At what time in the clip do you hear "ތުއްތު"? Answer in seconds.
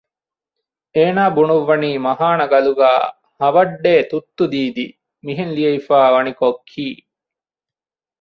4.11-4.43